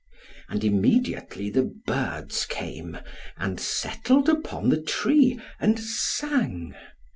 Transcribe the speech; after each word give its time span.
And 0.49 0.63
immediately 0.63 1.51
the 1.51 1.71
birds 1.85 2.47
came, 2.47 2.97
and 3.37 3.59
settled 3.59 4.29
upon 4.29 4.69
the 4.69 4.81
tree, 4.81 5.39
and 5.59 5.79
sang. 5.79 6.73